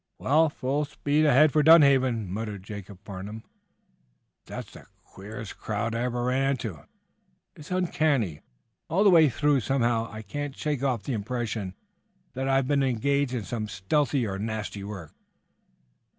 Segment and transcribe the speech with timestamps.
[0.17, 3.43] "Well, full speed ahead for Dunhaven," muttered Jacob Farnum.
[4.33, 6.87] "But that's the queerest crowd I ever ran into.
[7.55, 8.41] It's uncanny,
[8.89, 9.59] all the way through.
[9.59, 11.75] Somehow, I can't shake off the impression
[12.33, 15.13] that I've been engaged in some stealthy or nasty work."